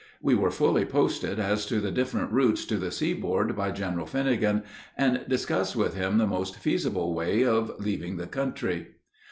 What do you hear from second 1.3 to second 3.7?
as to the different routes to the seaboard by